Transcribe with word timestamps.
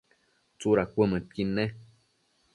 ¿tsudad 0.57 0.89
cuëdmëdquid 0.95 1.47
ne? 1.55 1.65